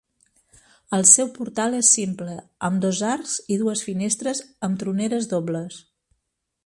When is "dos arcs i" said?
2.85-3.59